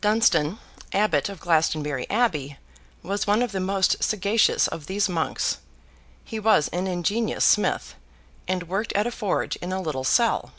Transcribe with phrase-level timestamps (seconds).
[0.00, 0.58] Dunstan,
[0.92, 2.58] Abbot of Glastonbury Abbey,
[3.04, 5.58] was one of the most sagacious of these monks.
[6.24, 7.94] He was an ingenious smith,
[8.48, 10.50] and worked at a forge in a little cell.